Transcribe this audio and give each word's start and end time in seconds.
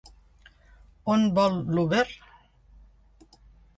On 1.15 1.27
vol 1.39 1.59
l'Uber? 1.75 2.03